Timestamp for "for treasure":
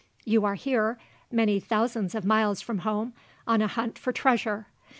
3.99-4.65